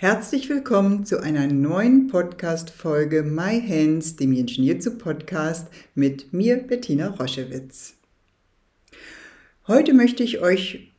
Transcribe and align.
Herzlich 0.00 0.48
willkommen 0.48 1.04
zu 1.04 1.20
einer 1.20 1.46
neuen 1.46 2.06
Podcast-Folge 2.06 3.22
My 3.22 3.60
Hands, 3.60 4.16
dem 4.16 4.32
Ingenieur 4.32 4.78
Podcast 4.96 5.68
mit 5.94 6.32
mir, 6.32 6.56
Bettina 6.56 7.08
Roschewitz. 7.08 7.96
Heute 9.68 9.92
möchte 9.92 10.22
ich 10.22 10.40
euch 10.40 10.90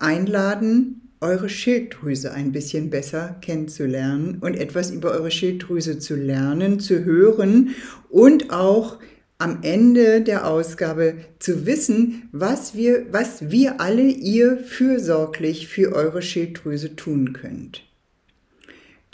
einladen, 0.00 1.12
eure 1.20 1.48
Schilddrüse 1.48 2.32
ein 2.32 2.50
bisschen 2.50 2.90
besser 2.90 3.36
kennenzulernen 3.42 4.38
und 4.40 4.56
etwas 4.56 4.90
über 4.90 5.12
eure 5.12 5.30
Schilddrüse 5.30 6.00
zu 6.00 6.16
lernen, 6.16 6.80
zu 6.80 7.04
hören 7.04 7.76
und 8.10 8.50
auch 8.50 8.98
am 9.38 9.60
Ende 9.62 10.20
der 10.20 10.48
Ausgabe 10.48 11.14
zu 11.38 11.64
wissen, 11.64 12.28
was 12.32 12.74
wir, 12.74 13.06
was 13.12 13.52
wir 13.52 13.80
alle 13.80 14.08
ihr 14.08 14.58
fürsorglich 14.58 15.68
für 15.68 15.92
eure 15.92 16.22
Schilddrüse 16.22 16.96
tun 16.96 17.32
könnt. 17.32 17.87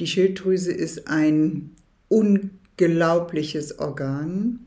Die 0.01 0.07
Schilddrüse 0.07 0.73
ist 0.73 1.07
ein 1.09 1.71
unglaubliches 2.09 3.79
Organ, 3.79 4.61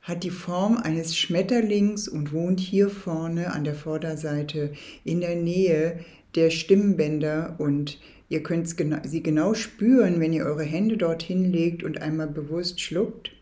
hat 0.00 0.24
die 0.24 0.30
Form 0.30 0.78
eines 0.78 1.16
Schmetterlings 1.16 2.08
und 2.08 2.32
wohnt 2.32 2.60
hier 2.60 2.88
vorne 2.88 3.52
an 3.52 3.64
der 3.64 3.74
Vorderseite 3.74 4.72
in 5.04 5.20
der 5.20 5.36
Nähe 5.36 6.00
der 6.34 6.48
Stimmbänder 6.48 7.56
und 7.58 7.98
ihr 8.30 8.42
könnt 8.42 8.68
sie 8.68 9.22
genau 9.22 9.52
spüren, 9.52 10.18
wenn 10.20 10.32
ihr 10.32 10.46
eure 10.46 10.64
Hände 10.64 10.96
dorthin 10.96 11.52
legt 11.52 11.82
und 11.82 12.00
einmal 12.00 12.28
bewusst 12.28 12.80
schluckt. 12.80 13.32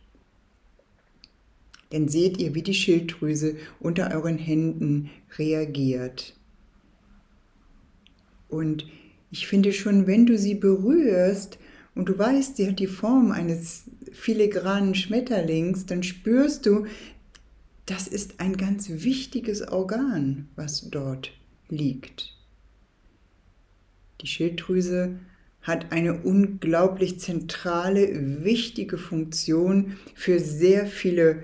Dann 1.91 2.09
seht 2.09 2.38
ihr, 2.38 2.55
wie 2.55 2.62
die 2.62 2.75
Schilddrüse 2.75 3.56
unter 3.78 4.12
euren 4.12 4.38
Händen 4.38 5.11
reagiert. 5.38 6.34
Und 8.48 8.86
ich 9.30 9.46
finde 9.46 9.72
schon, 9.72 10.06
wenn 10.06 10.27
du 10.27 10.38
sie 10.38 10.55
berührst 10.55 11.58
und 11.94 12.08
du 12.08 12.19
weißt, 12.19 12.56
sie 12.56 12.69
hat 12.69 12.78
die 12.78 12.86
Form 12.86 13.32
eines 13.32 13.84
filigranen 14.12 14.94
Schmetterlings, 14.94 15.86
dann 15.86 16.02
spürst 16.02 16.66
du, 16.66 16.86
das 17.86 18.08
ist 18.08 18.41
ein 18.41 18.56
ganz 18.56 18.88
wichtiges 18.88 19.66
Organ, 19.69 20.48
was 20.56 20.91
dort 20.91 21.32
liegt. 21.69 22.36
Die 24.20 24.27
Schilddrüse 24.27 25.19
hat 25.62 25.92
eine 25.92 26.22
unglaublich 26.22 27.19
zentrale, 27.19 28.44
wichtige 28.44 28.98
Funktion 28.98 29.97
für 30.14 30.38
sehr 30.38 30.86
viele 30.86 31.42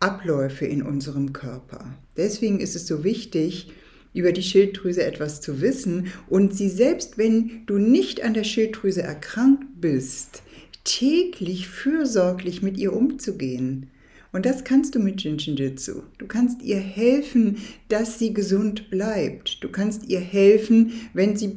Abläufe 0.00 0.64
in 0.64 0.82
unserem 0.82 1.32
Körper. 1.32 1.94
Deswegen 2.16 2.60
ist 2.60 2.76
es 2.76 2.86
so 2.86 3.02
wichtig, 3.02 3.72
über 4.18 4.32
die 4.32 4.42
Schilddrüse 4.42 5.04
etwas 5.04 5.40
zu 5.40 5.60
wissen 5.60 6.08
und 6.28 6.54
sie 6.54 6.68
selbst, 6.68 7.18
wenn 7.18 7.62
du 7.66 7.78
nicht 7.78 8.22
an 8.22 8.34
der 8.34 8.44
Schilddrüse 8.44 9.02
erkrankt 9.02 9.80
bist, 9.80 10.42
täglich 10.84 11.68
fürsorglich 11.68 12.62
mit 12.62 12.78
ihr 12.78 12.92
umzugehen. 12.92 13.90
Und 14.32 14.44
das 14.44 14.64
kannst 14.64 14.94
du 14.94 14.98
mit 14.98 15.22
Jinshinjutsu. 15.22 16.02
Du 16.18 16.26
kannst 16.26 16.62
ihr 16.62 16.78
helfen, 16.78 17.58
dass 17.88 18.18
sie 18.18 18.34
gesund 18.34 18.90
bleibt. 18.90 19.62
Du 19.64 19.70
kannst 19.70 20.06
ihr 20.08 20.20
helfen, 20.20 20.92
wenn 21.14 21.36
sie 21.36 21.54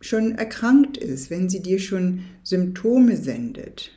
schon 0.00 0.32
erkrankt 0.32 0.96
ist, 0.98 1.30
wenn 1.30 1.48
sie 1.48 1.62
dir 1.62 1.78
schon 1.78 2.20
Symptome 2.42 3.16
sendet. 3.16 3.92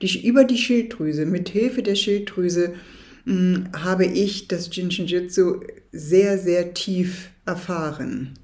Die, 0.00 0.26
über 0.26 0.44
die 0.44 0.56
Schilddrüse, 0.56 1.26
mit 1.26 1.50
Hilfe 1.50 1.82
der 1.82 1.96
Schilddrüse 1.96 2.74
hm, 3.26 3.68
habe 3.76 4.06
ich 4.06 4.48
das 4.48 4.74
Jinshinjutsu 4.74 5.60
sehr, 5.92 6.38
sehr 6.38 6.74
tief 6.74 7.30
erfahren. 7.44 8.34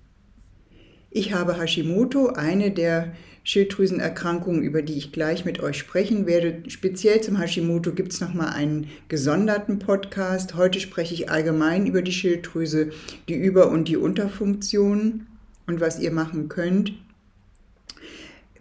Ich 1.11 1.33
habe 1.33 1.59
Hashimoto, 1.59 2.29
eine 2.29 2.71
der 2.71 3.13
Schilddrüsenerkrankungen, 3.45 4.63
über 4.63 4.83
die 4.83 4.95
ich 4.95 5.13
gleich 5.13 5.45
mit 5.45 5.61
euch 5.61 5.79
sprechen 5.79 6.27
werde. 6.27 6.63
Speziell 6.69 7.21
zum 7.21 7.39
Hashimoto 7.39 7.93
gibt 7.93 8.13
es 8.13 8.21
nochmal 8.21 8.55
einen 8.55 8.89
gesonderten 9.09 9.79
Podcast. 9.79 10.55
Heute 10.55 10.81
spreche 10.81 11.15
ich 11.15 11.31
allgemein 11.31 11.87
über 11.87 12.03
die 12.03 12.13
Schilddrüse, 12.13 12.91
die 13.29 13.35
Über- 13.35 13.71
und 13.71 13.89
die 13.89 13.97
Unterfunktion 13.97 15.27
und 15.67 15.81
was 15.81 16.01
ihr 16.01 16.13
machen 16.13 16.49
könnt. 16.49 16.93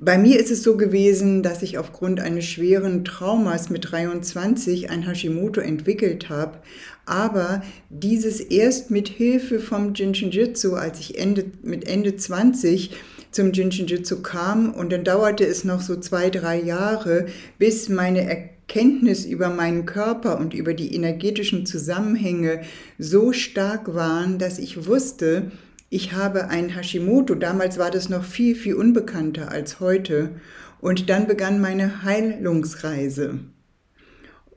Bei 0.04 0.18
mir 0.18 0.40
ist 0.40 0.50
es 0.50 0.64
so 0.64 0.78
gewesen, 0.78 1.44
dass 1.44 1.62
ich 1.62 1.78
aufgrund 1.78 2.20
eines 2.20 2.46
schweren 2.46 3.06
Traumas 3.06 3.70
mit 3.70 3.92
23 3.92 4.90
ein 4.90 5.06
Hashimoto 5.06 5.62
entwickelt 5.62 6.28
habe, 6.30 6.58
aber 7.06 7.62
dieses 7.92 8.40
erst 8.40 8.90
mit 8.90 9.10
Hilfe 9.10 9.60
vom 9.60 9.94
Jinshinjutsu, 9.94 10.74
als 10.74 11.00
ich 11.00 11.20
Ende, 11.20 11.46
mit 11.62 11.88
Ende 11.88 12.16
20 12.16 12.90
zum 13.30 13.52
Jinshinjutsu 13.52 14.24
kam 14.24 14.74
und 14.74 14.92
dann 14.92 15.04
dauerte 15.04 15.46
es 15.46 15.66
noch 15.66 15.82
so 15.82 15.96
zwei, 15.98 16.32
drei 16.32 16.60
Jahre, 16.60 17.28
bis 17.60 17.88
meine 17.88 18.28
Erkenntnis 18.28 19.24
über 19.26 19.50
meinen 19.50 19.86
Körper 19.86 20.40
und 20.40 20.56
über 20.56 20.74
die 20.74 20.96
energetischen 20.96 21.68
Zusammenhänge 21.68 22.62
so 22.98 23.34
stark 23.34 23.94
waren, 23.94 24.40
dass 24.40 24.58
ich 24.58 24.88
wusste, 24.88 25.52
ich 25.94 26.14
habe 26.14 26.48
ein 26.48 26.70
Hashimoto, 26.70 27.36
damals 27.36 27.78
war 27.78 27.92
das 27.92 28.08
noch 28.08 28.24
viel, 28.24 28.56
viel 28.56 28.76
unbekannter 28.76 29.52
als 29.52 29.82
heute. 29.82 30.30
Und 30.80 31.10
dann 31.10 31.28
begann 31.28 31.60
meine 31.60 32.04
Heilungsreise. 32.04 33.40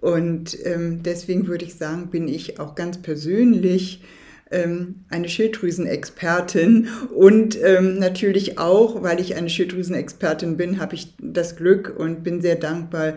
Und 0.00 0.56
ähm, 0.64 1.02
deswegen 1.02 1.48
würde 1.48 1.64
ich 1.64 1.74
sagen, 1.74 2.08
bin 2.10 2.28
ich 2.28 2.60
auch 2.60 2.76
ganz 2.76 3.02
persönlich 3.02 4.04
ähm, 4.52 5.06
eine 5.08 5.28
Schilddrüsenexpertin. 5.28 6.86
Und 7.12 7.58
ähm, 7.60 7.98
natürlich 7.98 8.60
auch, 8.60 9.02
weil 9.02 9.18
ich 9.18 9.34
eine 9.34 9.50
Schilddrüsenexpertin 9.50 10.56
bin, 10.56 10.78
habe 10.78 10.94
ich 10.94 11.16
das 11.18 11.56
Glück 11.56 11.96
und 11.98 12.22
bin 12.22 12.42
sehr 12.42 12.56
dankbar, 12.56 13.14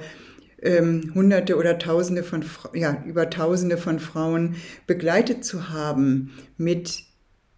ähm, 0.64 1.12
Hunderte 1.14 1.56
oder 1.56 1.78
Tausende 1.78 2.24
von, 2.24 2.44
ja, 2.74 3.04
über 3.06 3.30
Tausende 3.30 3.78
von 3.78 4.00
Frauen 4.00 4.56
begleitet 4.88 5.46
zu 5.46 5.70
haben 5.70 6.32
mit 6.58 7.07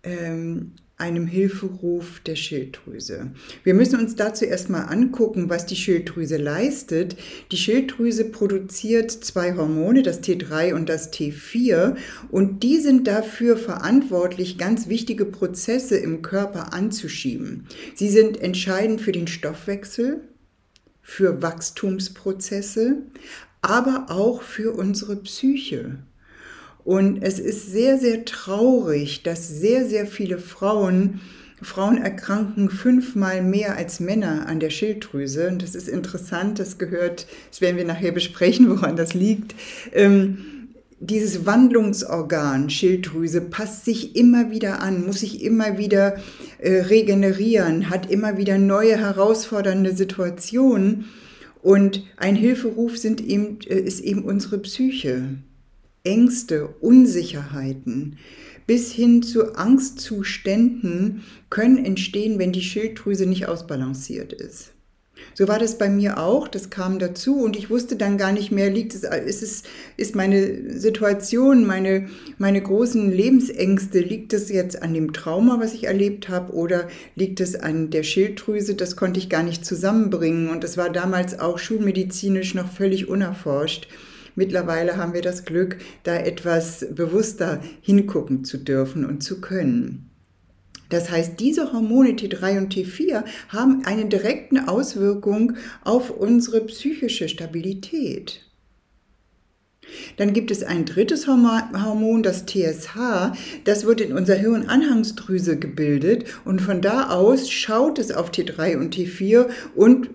ähm, 0.04 0.74
einem 1.00 1.28
Hilferuf 1.28 2.20
der 2.20 2.36
Schilddrüse. 2.36 3.32
Wir 3.64 3.74
müssen 3.74 3.98
uns 3.98 4.18
dazu 4.18 4.44
erstmal 4.44 4.90
angucken, 4.90 5.50
was 5.50 5.66
die 5.66 5.78
Schilddrüse 5.78 6.36
leistet. 6.36 7.16
Die 7.54 7.58
Schilddrüse 7.58 8.26
produziert 8.26 9.10
zwei 9.10 9.56
Hormone, 9.56 10.04
das 10.04 10.22
T3 10.22 10.74
und 10.74 10.90
das 10.90 11.14
T4, 11.14 11.96
und 12.30 12.64
die 12.64 12.82
sind 12.82 13.08
dafür 13.08 13.56
verantwortlich, 13.56 14.58
ganz 14.58 14.90
wichtige 14.90 15.24
Prozesse 15.24 15.98
im 15.98 16.22
Körper 16.22 16.74
anzuschieben. 16.74 17.68
Sie 17.96 18.10
sind 18.10 18.42
entscheidend 18.42 19.00
für 19.00 19.14
den 19.14 19.28
Stoffwechsel, 19.28 20.20
für 21.02 21.42
Wachstumsprozesse, 21.42 23.04
aber 23.62 24.08
auch 24.10 24.42
für 24.42 24.74
unsere 24.74 25.16
Psyche. 25.16 26.00
Und 26.84 27.22
es 27.22 27.40
ist 27.40 27.72
sehr, 27.72 27.98
sehr 27.98 28.26
traurig, 28.26 29.24
dass 29.24 29.48
sehr, 29.48 29.86
sehr 29.86 30.06
viele 30.06 30.38
Frauen, 30.38 31.20
Frauen 31.62 31.98
erkranken 31.98 32.70
fünfmal 32.70 33.42
mehr 33.44 33.76
als 33.78 34.00
Männer 34.00 34.48
an 34.48 34.60
der 34.60 34.70
Schilddrüse. 34.70 35.50
Und 35.50 35.62
das 35.62 35.76
ist 35.76 35.88
interessant, 35.88 36.60
das 36.60 36.78
gehört, 36.78 37.28
das 37.50 37.62
werden 37.62 37.78
wir 37.78 37.86
nachher 37.86 38.12
besprechen, 38.12 38.70
woran 38.76 38.96
das 38.96 39.14
liegt. 39.14 39.56
Ähm, 39.94 40.38
dieses 41.02 41.46
Wandlungsorgan 41.46 42.70
Schilddrüse 42.70 43.40
passt 43.40 43.86
sich 43.86 44.18
immer 44.18 44.52
wieder 44.52 44.82
an, 44.82 45.06
muss 45.06 45.22
sich 45.22 45.44
immer 45.44 45.78
wieder 45.78 46.18
äh, 46.58 46.82
regenerieren, 46.82 47.90
hat 47.90 48.12
immer 48.12 48.38
wieder 48.38 48.58
neue 48.58 48.98
herausfordernde 48.98 49.96
Situationen. 49.96 51.06
Und 51.62 52.04
ein 52.18 52.36
Hilferuf 52.36 52.98
sind 52.98 53.22
eben, 53.22 53.60
äh, 53.68 53.80
ist 53.80 54.02
eben 54.02 54.24
unsere 54.24 54.58
Psyche. 54.60 55.40
Ängste, 56.10 56.70
Unsicherheiten 56.82 58.18
bis 58.66 58.92
hin 58.92 59.22
zu 59.22 59.56
Angstzuständen 59.56 61.24
können 61.52 61.86
entstehen, 61.86 62.40
wenn 62.40 62.52
die 62.52 62.64
Schilddrüse 62.64 63.28
nicht 63.28 63.48
ausbalanciert 63.48 64.34
ist. 64.34 64.72
So 65.36 65.48
war 65.48 65.60
das 65.60 65.78
bei 65.78 65.88
mir 65.88 66.18
auch, 66.18 66.48
das 66.48 66.72
kam 66.72 66.98
dazu 66.98 67.44
und 67.44 67.56
ich 67.56 67.70
wusste 67.70 67.96
dann 67.96 68.18
gar 68.18 68.32
nicht 68.32 68.52
mehr, 68.52 68.72
liegt 68.72 68.96
es, 68.96 69.04
ist 69.04 69.44
es, 69.44 69.64
ist 69.98 70.16
meine 70.16 70.80
Situation, 70.80 71.66
meine, 71.66 72.10
meine 72.40 72.62
großen 72.62 73.12
Lebensängste, 73.12 74.00
liegt 74.00 74.34
es 74.34 74.50
jetzt 74.50 74.82
an 74.82 74.94
dem 74.94 75.14
Trauma, 75.14 75.60
was 75.60 75.74
ich 75.74 75.86
erlebt 75.86 76.30
habe 76.30 76.54
oder 76.54 76.88
liegt 77.16 77.40
es 77.40 77.56
an 77.56 77.92
der 77.92 78.04
Schilddrüse, 78.04 78.74
das 78.74 78.96
konnte 78.96 79.20
ich 79.20 79.30
gar 79.30 79.44
nicht 79.44 79.64
zusammenbringen 79.64 80.50
und 80.50 80.64
es 80.64 80.76
war 80.76 80.90
damals 80.90 81.40
auch 81.40 81.60
schulmedizinisch 81.60 82.56
noch 82.56 82.72
völlig 82.72 83.08
unerforscht. 83.08 83.88
Mittlerweile 84.36 84.98
haben 84.98 85.14
wir 85.14 85.22
das 85.22 85.46
Glück, 85.46 85.78
da 86.04 86.16
etwas 86.16 86.86
bewusster 86.92 87.62
hingucken 87.82 88.44
zu 88.44 88.58
dürfen 88.58 89.06
und 89.06 89.22
zu 89.22 89.42
können. 89.42 90.10
Das 90.90 91.12
heißt, 91.12 91.40
diese 91.40 91.72
Hormone 91.72 92.12
T3 92.12 92.58
und 92.58 92.74
T4 92.74 93.24
haben 93.50 93.84
eine 93.86 94.06
direkte 94.06 94.68
Auswirkung 94.68 95.54
auf 95.84 96.10
unsere 96.10 96.62
psychische 96.62 97.30
Stabilität. 97.30 98.42
Dann 100.18 100.34
gibt 100.34 100.52
es 100.52 100.64
ein 100.64 100.86
drittes 100.86 101.28
Hormon, 101.28 102.24
das 102.24 102.46
TSH. 102.46 103.34
Das 103.64 103.86
wird 103.86 104.02
in 104.02 104.14
unserer 104.14 104.38
Hirnanhangsdrüse 104.38 105.58
gebildet 105.58 106.26
und 106.46 106.62
von 106.62 106.82
da 106.82 107.10
aus 107.10 107.50
schaut 107.50 107.98
es 108.00 108.12
auf 108.12 108.32
T3 108.32 108.78
und 108.78 108.96
T4 108.96 109.48
und 109.76 110.10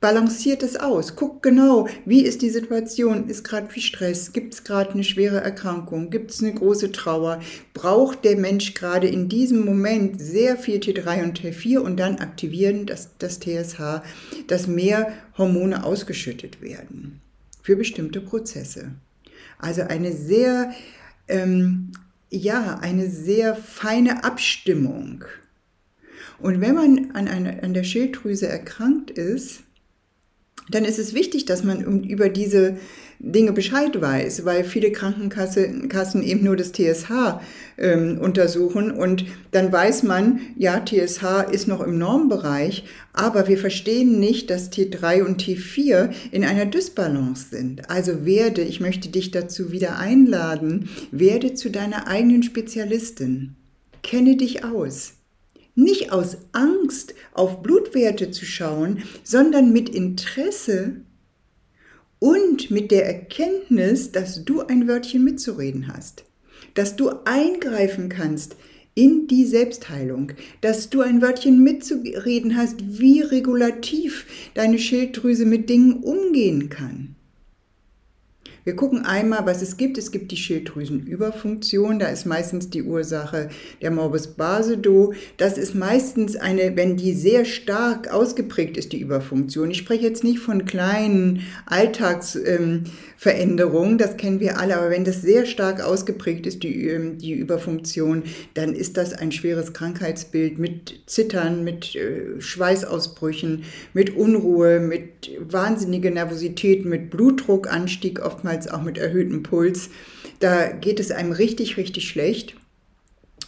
balanciert 0.00 0.62
es 0.62 0.76
aus. 0.76 1.16
Guckt 1.16 1.42
genau, 1.42 1.88
wie 2.04 2.22
ist 2.22 2.42
die 2.42 2.50
Situation? 2.50 3.28
Ist 3.28 3.44
gerade 3.44 3.68
viel 3.68 3.82
Stress? 3.82 4.32
Gibt 4.32 4.54
es 4.54 4.64
gerade 4.64 4.92
eine 4.92 5.04
schwere 5.04 5.40
Erkrankung? 5.40 6.10
Gibt 6.10 6.30
es 6.30 6.42
eine 6.42 6.54
große 6.54 6.92
Trauer? 6.92 7.40
Braucht 7.74 8.24
der 8.24 8.36
Mensch 8.36 8.74
gerade 8.74 9.08
in 9.08 9.28
diesem 9.28 9.64
Moment 9.64 10.20
sehr 10.20 10.56
viel 10.56 10.78
T3 10.78 11.24
und 11.24 11.40
T4 11.40 11.78
und 11.78 11.98
dann 11.98 12.18
aktivieren 12.18 12.86
das, 12.86 13.10
das 13.18 13.40
TSH, 13.40 14.02
dass 14.46 14.66
mehr 14.66 15.12
Hormone 15.36 15.84
ausgeschüttet 15.84 16.62
werden 16.62 17.20
für 17.62 17.76
bestimmte 17.76 18.20
Prozesse. 18.20 18.92
Also 19.58 19.82
eine 19.82 20.12
sehr, 20.12 20.72
ähm, 21.26 21.90
ja, 22.30 22.78
eine 22.80 23.10
sehr 23.10 23.56
feine 23.56 24.22
Abstimmung. 24.22 25.24
Und 26.38 26.60
wenn 26.60 26.74
man 26.76 27.10
an, 27.14 27.26
einer, 27.26 27.64
an 27.64 27.74
der 27.74 27.82
Schilddrüse 27.82 28.46
erkrankt 28.46 29.10
ist, 29.10 29.64
dann 30.70 30.84
ist 30.84 30.98
es 30.98 31.14
wichtig, 31.14 31.44
dass 31.44 31.64
man 31.64 32.04
über 32.04 32.28
diese 32.28 32.76
Dinge 33.20 33.52
Bescheid 33.52 34.00
weiß, 34.00 34.44
weil 34.44 34.62
viele 34.62 34.92
Krankenkassen 34.92 36.22
eben 36.22 36.44
nur 36.44 36.56
das 36.56 36.72
TSH 36.72 37.40
ähm, 37.76 38.18
untersuchen 38.20 38.92
und 38.92 39.24
dann 39.50 39.72
weiß 39.72 40.04
man, 40.04 40.40
ja, 40.56 40.84
TSH 40.84 41.50
ist 41.50 41.66
noch 41.66 41.80
im 41.80 41.98
Normbereich, 41.98 42.84
aber 43.12 43.48
wir 43.48 43.58
verstehen 43.58 44.20
nicht, 44.20 44.50
dass 44.50 44.70
T3 44.70 45.24
und 45.24 45.42
T4 45.42 46.10
in 46.30 46.44
einer 46.44 46.66
Dysbalance 46.66 47.48
sind. 47.50 47.90
Also 47.90 48.24
werde, 48.24 48.62
ich 48.62 48.80
möchte 48.80 49.08
dich 49.08 49.32
dazu 49.32 49.72
wieder 49.72 49.98
einladen, 49.98 50.88
werde 51.10 51.54
zu 51.54 51.70
deiner 51.70 52.06
eigenen 52.06 52.44
Spezialistin. 52.44 53.56
Kenne 54.04 54.36
dich 54.36 54.64
aus 54.64 55.17
nicht 55.78 56.12
aus 56.12 56.38
Angst 56.52 57.14
auf 57.32 57.62
Blutwerte 57.62 58.32
zu 58.32 58.44
schauen, 58.44 59.04
sondern 59.22 59.72
mit 59.72 59.88
Interesse 59.88 60.96
und 62.18 62.72
mit 62.72 62.90
der 62.90 63.06
Erkenntnis, 63.06 64.10
dass 64.10 64.44
du 64.44 64.62
ein 64.62 64.88
Wörtchen 64.88 65.22
mitzureden 65.22 65.86
hast, 65.86 66.24
dass 66.74 66.96
du 66.96 67.10
eingreifen 67.24 68.08
kannst 68.08 68.56
in 68.94 69.28
die 69.28 69.44
Selbstheilung, 69.44 70.32
dass 70.60 70.90
du 70.90 71.00
ein 71.00 71.22
Wörtchen 71.22 71.62
mitzureden 71.62 72.56
hast, 72.56 72.98
wie 72.98 73.20
regulativ 73.20 74.26
deine 74.54 74.80
Schilddrüse 74.80 75.46
mit 75.46 75.70
Dingen 75.70 76.02
umgehen 76.02 76.70
kann. 76.70 77.14
Wir 78.68 78.76
gucken 78.76 79.06
einmal, 79.06 79.46
was 79.46 79.62
es 79.62 79.78
gibt. 79.78 79.96
Es 79.96 80.10
gibt 80.10 80.30
die 80.30 80.36
Schilddrüsenüberfunktion. 80.36 81.98
Da 81.98 82.08
ist 82.08 82.26
meistens 82.26 82.68
die 82.68 82.82
Ursache 82.82 83.48
der 83.80 83.90
Morbus 83.90 84.26
Basedow. 84.26 85.14
Das 85.38 85.56
ist 85.56 85.74
meistens 85.74 86.36
eine, 86.36 86.76
wenn 86.76 86.98
die 86.98 87.14
sehr 87.14 87.46
stark 87.46 88.12
ausgeprägt 88.12 88.76
ist, 88.76 88.92
die 88.92 89.00
Überfunktion. 89.00 89.70
Ich 89.70 89.78
spreche 89.78 90.02
jetzt 90.02 90.22
nicht 90.22 90.40
von 90.40 90.66
kleinen 90.66 91.46
Alltagsveränderungen, 91.64 93.92
ähm, 93.92 93.98
das 93.98 94.18
kennen 94.18 94.38
wir 94.38 94.58
alle, 94.58 94.76
aber 94.76 94.90
wenn 94.90 95.06
das 95.06 95.22
sehr 95.22 95.46
stark 95.46 95.80
ausgeprägt 95.80 96.46
ist, 96.46 96.62
die, 96.62 96.88
ähm, 96.88 97.16
die 97.16 97.32
Überfunktion, 97.32 98.24
dann 98.52 98.74
ist 98.74 98.98
das 98.98 99.14
ein 99.14 99.32
schweres 99.32 99.72
Krankheitsbild 99.72 100.58
mit 100.58 101.04
Zittern, 101.06 101.64
mit 101.64 101.96
äh, 101.96 102.38
Schweißausbrüchen, 102.38 103.64
mit 103.94 104.14
Unruhe, 104.14 104.78
mit 104.78 105.30
wahnsinniger 105.40 106.10
Nervosität, 106.10 106.84
mit 106.84 107.08
Blutdruckanstieg 107.08 108.20
oftmals 108.20 108.57
oftmals 108.58 108.68
auch 108.68 108.82
mit 108.82 108.98
erhöhtem 108.98 109.42
Puls. 109.42 109.90
Da 110.40 110.68
geht 110.68 111.00
es 111.00 111.10
einem 111.10 111.32
richtig, 111.32 111.76
richtig 111.76 112.08
schlecht. 112.08 112.56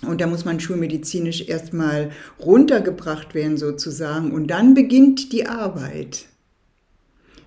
Und 0.07 0.21
da 0.21 0.27
muss 0.27 0.45
man 0.45 0.61
schulmedizinisch 0.61 1.49
erstmal 1.49 2.11
runtergebracht 2.39 3.35
werden 3.35 3.59
sozusagen. 3.59 4.33
Und 4.33 4.47
dann 4.49 4.75
beginnt 4.75 5.33
die 5.33 5.47
Arbeit. 5.47 6.27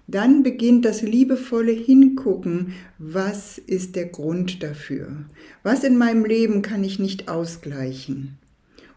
Dann 0.05 0.43
beginnt 0.43 0.85
das 0.85 1.01
liebevolle 1.01 1.71
Hingucken, 1.71 2.73
was 2.99 3.57
ist 3.57 3.95
der 3.95 4.05
Grund 4.05 4.61
dafür? 4.61 5.25
Was 5.63 5.83
in 5.83 5.97
meinem 5.97 6.25
Leben 6.25 6.61
kann 6.61 6.83
ich 6.83 6.99
nicht 6.99 7.29
ausgleichen? 7.29 8.37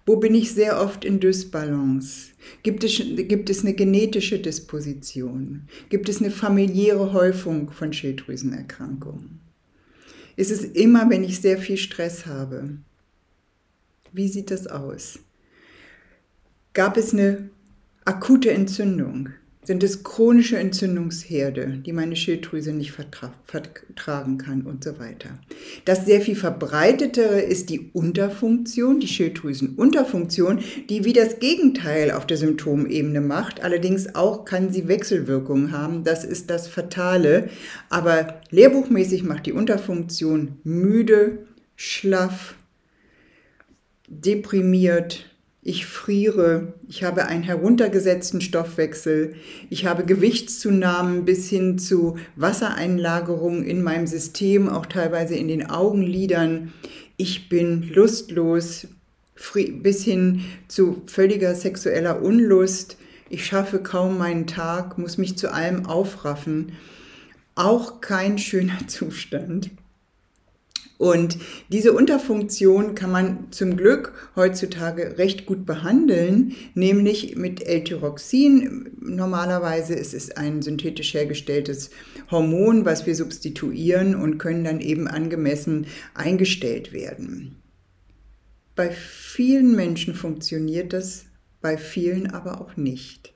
Wo 0.08 0.16
bin 0.16 0.36
ich 0.36 0.52
sehr 0.52 0.80
oft 0.80 1.04
in 1.04 1.18
Dysbalance? 1.18 2.30
Gibt 2.62 2.84
es, 2.84 2.96
gibt 2.96 3.50
es 3.50 3.62
eine 3.62 3.74
genetische 3.74 4.38
Disposition? 4.38 5.62
Gibt 5.88 6.08
es 6.08 6.20
eine 6.20 6.30
familiäre 6.30 7.12
Häufung 7.12 7.72
von 7.72 7.92
Schilddrüsenerkrankungen? 7.92 9.40
Ist 10.36 10.52
es 10.52 10.62
immer, 10.62 11.10
wenn 11.10 11.24
ich 11.24 11.40
sehr 11.40 11.58
viel 11.58 11.76
Stress 11.76 12.24
habe? 12.24 12.76
Wie 14.12 14.28
sieht 14.28 14.52
das 14.52 14.68
aus? 14.68 15.18
Gab 16.72 16.96
es 16.96 17.12
eine 17.12 17.50
akute 18.04 18.52
Entzündung? 18.52 19.30
Sind 19.66 19.82
es 19.82 20.04
chronische 20.04 20.58
Entzündungsherde, 20.58 21.82
die 21.84 21.92
meine 21.92 22.14
Schilddrüse 22.14 22.72
nicht 22.72 22.92
vertragen 22.92 24.38
kann 24.38 24.62
und 24.62 24.84
so 24.84 24.98
weiter. 25.00 25.30
Das 25.84 26.06
sehr 26.06 26.20
viel 26.20 26.36
verbreitetere 26.36 27.40
ist 27.40 27.68
die 27.68 27.90
Unterfunktion, 27.92 29.00
die 29.00 29.08
Schilddrüsenunterfunktion, 29.08 30.60
die 30.88 31.04
wie 31.04 31.12
das 31.12 31.40
Gegenteil 31.40 32.12
auf 32.12 32.26
der 32.26 32.36
Symptomebene 32.36 33.20
macht. 33.20 33.64
Allerdings 33.64 34.14
auch 34.14 34.44
kann 34.44 34.72
sie 34.72 34.86
Wechselwirkungen 34.86 35.72
haben. 35.72 36.04
Das 36.04 36.24
ist 36.24 36.48
das 36.48 36.68
Fatale. 36.68 37.50
Aber 37.90 38.40
lehrbuchmäßig 38.50 39.24
macht 39.24 39.46
die 39.46 39.52
Unterfunktion 39.52 40.58
müde, 40.62 41.46
schlaff, 41.74 42.54
deprimiert, 44.06 45.35
ich 45.66 45.84
friere, 45.84 46.74
ich 46.86 47.02
habe 47.02 47.26
einen 47.26 47.42
heruntergesetzten 47.42 48.40
Stoffwechsel, 48.40 49.34
ich 49.68 49.84
habe 49.84 50.04
Gewichtszunahmen 50.04 51.24
bis 51.24 51.48
hin 51.48 51.76
zu 51.76 52.18
Wassereinlagerungen 52.36 53.64
in 53.64 53.82
meinem 53.82 54.06
System, 54.06 54.68
auch 54.68 54.86
teilweise 54.86 55.34
in 55.34 55.48
den 55.48 55.68
Augenlidern. 55.68 56.72
Ich 57.16 57.48
bin 57.48 57.82
lustlos 57.92 58.86
bis 59.82 60.04
hin 60.04 60.44
zu 60.68 61.02
völliger 61.06 61.56
sexueller 61.56 62.22
Unlust. 62.22 62.96
Ich 63.28 63.44
schaffe 63.44 63.80
kaum 63.80 64.18
meinen 64.18 64.46
Tag, 64.46 64.98
muss 64.98 65.18
mich 65.18 65.36
zu 65.36 65.52
allem 65.52 65.86
aufraffen. 65.86 66.74
Auch 67.56 68.00
kein 68.00 68.38
schöner 68.38 68.78
Zustand. 68.86 69.72
Und 70.98 71.38
diese 71.68 71.92
Unterfunktion 71.92 72.94
kann 72.94 73.10
man 73.10 73.52
zum 73.52 73.76
Glück 73.76 74.30
heutzutage 74.34 75.18
recht 75.18 75.44
gut 75.44 75.66
behandeln, 75.66 76.54
nämlich 76.74 77.36
mit 77.36 77.66
L-Tyroxin. 77.66 78.90
Normalerweise 78.98 79.94
ist 79.94 80.14
es 80.14 80.30
ein 80.30 80.62
synthetisch 80.62 81.12
hergestelltes 81.12 81.90
Hormon, 82.30 82.86
was 82.86 83.06
wir 83.06 83.14
substituieren 83.14 84.14
und 84.14 84.38
können 84.38 84.64
dann 84.64 84.80
eben 84.80 85.06
angemessen 85.06 85.86
eingestellt 86.14 86.92
werden. 86.92 87.56
Bei 88.74 88.90
vielen 88.90 89.76
Menschen 89.76 90.14
funktioniert 90.14 90.92
das, 90.92 91.26
bei 91.60 91.76
vielen 91.76 92.30
aber 92.30 92.60
auch 92.60 92.76
nicht. 92.76 93.35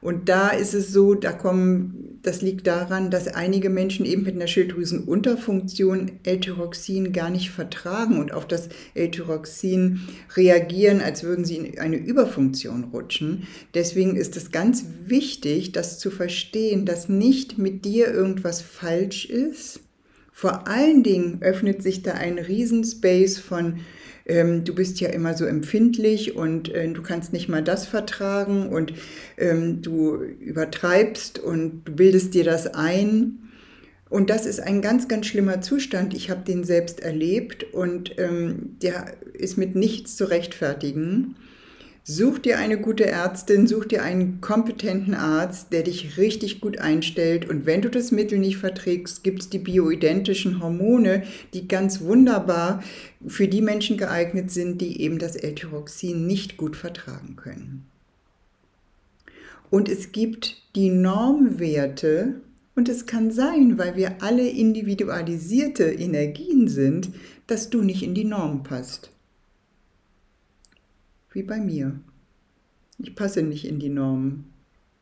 Und 0.00 0.30
da 0.30 0.48
ist 0.48 0.72
es 0.72 0.92
so, 0.92 1.14
da 1.14 1.32
kommen, 1.32 2.18
das 2.22 2.40
liegt 2.40 2.66
daran, 2.66 3.10
dass 3.10 3.28
einige 3.28 3.68
Menschen 3.68 4.06
eben 4.06 4.22
mit 4.22 4.34
einer 4.34 4.46
Schilddrüsenunterfunktion 4.46 6.12
L-Tyroxin 6.24 7.12
gar 7.12 7.28
nicht 7.28 7.50
vertragen 7.50 8.18
und 8.18 8.32
auf 8.32 8.48
das 8.48 8.70
L-Tyroxin 8.94 10.00
reagieren, 10.36 11.02
als 11.02 11.22
würden 11.22 11.44
sie 11.44 11.56
in 11.56 11.78
eine 11.78 11.96
Überfunktion 11.96 12.84
rutschen. 12.84 13.46
Deswegen 13.74 14.16
ist 14.16 14.36
es 14.36 14.50
ganz 14.50 14.86
wichtig, 15.04 15.72
das 15.72 15.98
zu 15.98 16.10
verstehen, 16.10 16.86
dass 16.86 17.10
nicht 17.10 17.58
mit 17.58 17.84
dir 17.84 18.10
irgendwas 18.10 18.62
falsch 18.62 19.26
ist. 19.26 19.80
Vor 20.32 20.66
allen 20.66 21.02
Dingen 21.02 21.42
öffnet 21.42 21.82
sich 21.82 22.02
da 22.02 22.12
ein 22.12 22.38
Riesenspace 22.38 23.38
von 23.38 23.80
ähm, 24.30 24.64
du 24.64 24.74
bist 24.74 25.00
ja 25.00 25.08
immer 25.08 25.36
so 25.36 25.44
empfindlich 25.44 26.36
und 26.36 26.72
äh, 26.72 26.90
du 26.90 27.02
kannst 27.02 27.32
nicht 27.32 27.48
mal 27.48 27.62
das 27.62 27.86
vertragen 27.86 28.68
und 28.68 28.94
ähm, 29.36 29.82
du 29.82 30.22
übertreibst 30.22 31.38
und 31.40 31.82
du 31.84 31.92
bildest 31.92 32.32
dir 32.34 32.44
das 32.44 32.68
ein. 32.68 33.38
Und 34.08 34.30
das 34.30 34.46
ist 34.46 34.60
ein 34.60 34.82
ganz, 34.82 35.08
ganz 35.08 35.26
schlimmer 35.26 35.60
Zustand. 35.60 36.14
Ich 36.14 36.30
habe 36.30 36.42
den 36.44 36.64
selbst 36.64 37.00
erlebt 37.00 37.64
und 37.74 38.18
ähm, 38.18 38.76
der 38.82 39.14
ist 39.34 39.58
mit 39.58 39.74
nichts 39.76 40.16
zu 40.16 40.30
rechtfertigen. 40.30 41.36
Such 42.12 42.40
dir 42.40 42.58
eine 42.58 42.76
gute 42.76 43.06
Ärztin, 43.06 43.68
such 43.68 43.84
dir 43.84 44.02
einen 44.02 44.40
kompetenten 44.40 45.14
Arzt, 45.14 45.72
der 45.72 45.84
dich 45.84 46.18
richtig 46.18 46.60
gut 46.60 46.80
einstellt. 46.80 47.48
Und 47.48 47.66
wenn 47.66 47.82
du 47.82 47.88
das 47.88 48.10
Mittel 48.10 48.40
nicht 48.40 48.56
verträgst, 48.56 49.22
gibt 49.22 49.42
es 49.42 49.48
die 49.48 49.60
bioidentischen 49.60 50.60
Hormone, 50.60 51.22
die 51.54 51.68
ganz 51.68 52.00
wunderbar 52.00 52.82
für 53.24 53.46
die 53.46 53.62
Menschen 53.62 53.96
geeignet 53.96 54.50
sind, 54.50 54.80
die 54.80 55.00
eben 55.00 55.20
das 55.20 55.36
L-Tyroxin 55.36 56.26
nicht 56.26 56.56
gut 56.56 56.74
vertragen 56.74 57.36
können. 57.36 57.86
Und 59.70 59.88
es 59.88 60.10
gibt 60.10 60.64
die 60.74 60.90
Normwerte, 60.90 62.40
und 62.74 62.88
es 62.88 63.06
kann 63.06 63.30
sein, 63.30 63.78
weil 63.78 63.94
wir 63.94 64.20
alle 64.20 64.48
individualisierte 64.48 65.84
Energien 65.84 66.66
sind, 66.66 67.10
dass 67.46 67.70
du 67.70 67.82
nicht 67.82 68.02
in 68.02 68.14
die 68.14 68.24
Norm 68.24 68.64
passt 68.64 69.12
wie 71.32 71.42
bei 71.42 71.58
mir. 71.58 71.98
Ich 72.98 73.14
passe 73.14 73.42
nicht 73.42 73.64
in 73.64 73.78
die 73.78 73.88
Normen. 73.88 74.52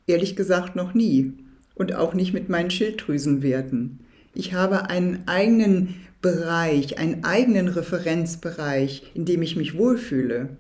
Ehrlich 0.07 0.37
gesagt 0.37 0.77
noch 0.77 0.95
nie. 0.95 1.33
Und 1.75 1.95
auch 1.95 2.15
nicht 2.15 2.33
mit 2.33 2.49
meinen 2.49 2.71
Schilddrüsenwerten. 2.71 4.01
Ich 4.35 4.53
habe 4.53 4.91
einen 4.91 5.27
eigenen 5.27 5.95
Bereich, 6.21 6.99
einen 6.99 7.25
eigenen 7.25 7.69
Referenzbereich, 7.69 9.13
in 9.15 9.25
dem 9.25 9.43
ich 9.43 9.57
mich 9.57 9.77
wohlfühle. 9.77 10.57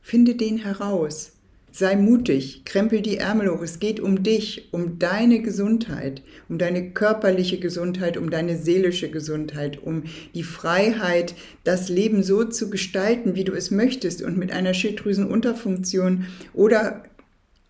Finde 0.00 0.34
den 0.34 0.58
heraus. 0.58 1.33
Sei 1.76 1.96
mutig, 1.96 2.64
krempel 2.64 3.00
die 3.00 3.16
Ärmel 3.16 3.50
hoch. 3.50 3.60
Es 3.60 3.80
geht 3.80 3.98
um 3.98 4.22
dich, 4.22 4.68
um 4.70 5.00
deine 5.00 5.42
Gesundheit, 5.42 6.22
um 6.48 6.56
deine 6.56 6.92
körperliche 6.92 7.58
Gesundheit, 7.58 8.16
um 8.16 8.30
deine 8.30 8.56
seelische 8.56 9.10
Gesundheit, 9.10 9.82
um 9.82 10.04
die 10.36 10.44
Freiheit, 10.44 11.34
das 11.64 11.88
Leben 11.88 12.22
so 12.22 12.44
zu 12.44 12.70
gestalten, 12.70 13.34
wie 13.34 13.42
du 13.42 13.54
es 13.54 13.72
möchtest 13.72 14.22
und 14.22 14.38
mit 14.38 14.52
einer 14.52 14.72
Schilddrüsenunterfunktion 14.72 16.26
oder 16.52 17.02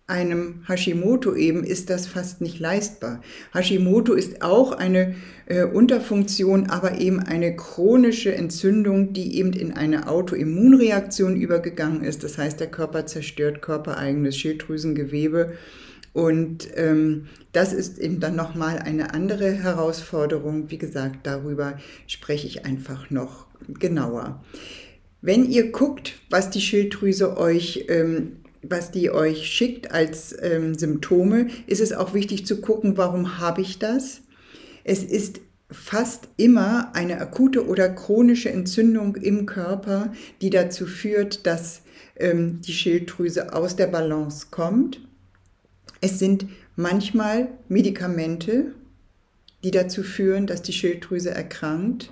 einem 0.07 0.63
Hashimoto 0.67 1.33
eben 1.33 1.63
ist 1.63 1.89
das 1.89 2.05
fast 2.05 2.39
nicht 2.39 2.59
leistbar. 2.59 3.21
Hashimoto 3.53 4.13
ist 4.13 4.43
auch 4.43 4.71
eine 4.71 5.15
äh, 5.47 5.63
Unterfunktion, 5.63 6.69
aber 6.69 6.99
eben 6.99 7.19
eine 7.19 7.55
chronische 7.55 8.35
Entzündung, 8.35 9.13
die 9.13 9.37
eben 9.37 9.53
in 9.53 9.73
eine 9.73 10.07
Autoimmunreaktion 10.07 11.35
übergegangen 11.35 12.03
ist. 12.03 12.23
Das 12.23 12.37
heißt, 12.37 12.59
der 12.59 12.67
Körper 12.67 13.07
zerstört 13.07 13.63
körpereigenes 13.63 14.37
Schilddrüsengewebe. 14.37 15.53
Und 16.13 16.69
ähm, 16.75 17.27
das 17.51 17.73
ist 17.73 17.97
eben 17.97 18.19
dann 18.19 18.35
nochmal 18.35 18.77
eine 18.79 19.13
andere 19.13 19.51
Herausforderung. 19.51 20.69
Wie 20.69 20.77
gesagt, 20.77 21.19
darüber 21.23 21.79
spreche 22.05 22.45
ich 22.45 22.63
einfach 22.63 23.09
noch 23.09 23.47
genauer. 23.79 24.43
Wenn 25.21 25.49
ihr 25.49 25.71
guckt, 25.71 26.13
was 26.29 26.51
die 26.51 26.61
Schilddrüse 26.61 27.37
euch 27.37 27.85
ähm, 27.89 28.37
was 28.69 28.91
die 28.91 29.11
euch 29.11 29.47
schickt 29.47 29.91
als 29.91 30.35
ähm, 30.41 30.75
Symptome, 30.75 31.47
ist 31.67 31.81
es 31.81 31.93
auch 31.93 32.13
wichtig 32.13 32.45
zu 32.45 32.61
gucken, 32.61 32.97
warum 32.97 33.39
habe 33.39 33.61
ich 33.61 33.79
das? 33.79 34.21
Es 34.83 35.03
ist 35.03 35.41
fast 35.71 36.27
immer 36.37 36.93
eine 36.95 37.19
akute 37.19 37.67
oder 37.67 37.89
chronische 37.89 38.49
Entzündung 38.49 39.15
im 39.15 39.45
Körper, 39.45 40.13
die 40.41 40.49
dazu 40.49 40.85
führt, 40.85 41.45
dass 41.45 41.81
ähm, 42.17 42.61
die 42.61 42.73
Schilddrüse 42.73 43.53
aus 43.53 43.75
der 43.75 43.87
Balance 43.87 44.47
kommt. 44.51 45.01
Es 46.01 46.19
sind 46.19 46.45
manchmal 46.75 47.49
Medikamente, 47.67 48.73
die 49.63 49.71
dazu 49.71 50.03
führen, 50.03 50.45
dass 50.45 50.61
die 50.61 50.73
Schilddrüse 50.73 51.31
erkrankt. 51.31 52.11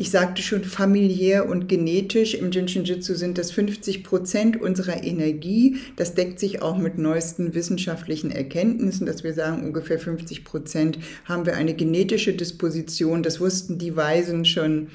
Ich 0.00 0.12
sagte 0.12 0.42
schon 0.42 0.62
familiär 0.62 1.48
und 1.48 1.68
genetisch. 1.68 2.34
Im 2.34 2.52
Jinshin-Jitsu 2.52 3.14
sind 3.14 3.36
das 3.36 3.50
50 3.50 4.04
Prozent 4.04 4.56
unserer 4.56 5.02
Energie. 5.02 5.78
Das 5.96 6.14
deckt 6.14 6.38
sich 6.38 6.62
auch 6.62 6.78
mit 6.78 6.98
neuesten 6.98 7.52
wissenschaftlichen 7.52 8.30
Erkenntnissen, 8.30 9.06
dass 9.06 9.24
wir 9.24 9.34
sagen, 9.34 9.64
ungefähr 9.64 9.98
50 9.98 10.44
Prozent 10.44 11.00
haben 11.24 11.46
wir 11.46 11.56
eine 11.56 11.74
genetische 11.74 12.32
Disposition. 12.32 13.24
Das 13.24 13.40
wussten 13.40 13.78
die 13.78 13.96
Weisen 13.96 14.44
schon 14.44 14.86